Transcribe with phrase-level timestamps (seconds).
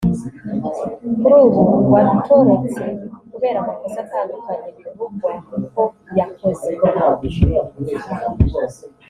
[1.19, 1.61] kuri ubu
[1.93, 2.83] watorotse
[3.31, 5.31] kubera amakosa atandukanye bivugwa
[5.73, 5.83] ko
[6.19, 6.69] yakoze